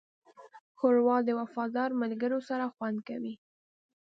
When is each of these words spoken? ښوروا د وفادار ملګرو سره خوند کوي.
ښوروا 0.77 1.17
د 1.27 1.29
وفادار 1.39 1.89
ملګرو 2.01 2.39
سره 2.49 2.65
خوند 2.75 2.97
کوي. 3.07 3.33